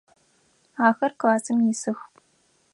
Ахэр 0.87 1.13
классым 1.21 1.59
исых. 1.71 1.99